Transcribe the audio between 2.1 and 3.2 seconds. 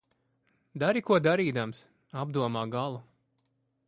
apdomā galu.